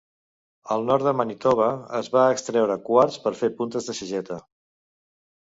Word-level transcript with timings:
Al 0.75 0.85
nord 0.91 1.03
de 1.07 1.11
Manitoba 1.19 1.67
es 1.99 2.09
va 2.15 2.23
extreure 2.37 2.79
quars 2.89 3.19
per 3.27 3.35
fer 3.43 3.51
puntes 3.61 3.93
de 3.93 3.97
sageta. 4.01 4.41